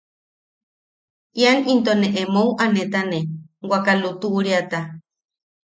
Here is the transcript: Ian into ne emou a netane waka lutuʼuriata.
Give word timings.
Ian 1.39 1.59
into 1.71 1.93
ne 1.99 2.07
emou 2.21 2.49
a 2.63 2.65
netane 2.75 3.19
waka 3.69 3.93
lutuʼuriata. 4.01 4.79